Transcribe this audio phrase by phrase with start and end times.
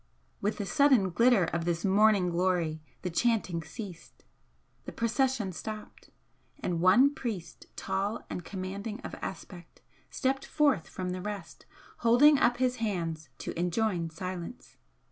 [0.41, 4.23] With the sudden glitter of this morning glory the chanting ceased,
[4.85, 6.09] the procession stopped;
[6.59, 11.67] and one priest, tall and commanding of aspect, stepped forth from the rest,
[11.97, 14.75] holding up his hands to enjoin silence.